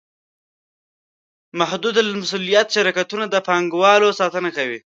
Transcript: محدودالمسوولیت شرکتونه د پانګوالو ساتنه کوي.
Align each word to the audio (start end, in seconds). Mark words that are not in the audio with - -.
محدودالمسوولیت 1.59 2.67
شرکتونه 2.75 3.25
د 3.29 3.35
پانګوالو 3.47 4.09
ساتنه 4.19 4.49
کوي. 4.57 4.79